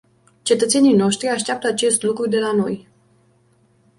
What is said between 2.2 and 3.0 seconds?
de la noi.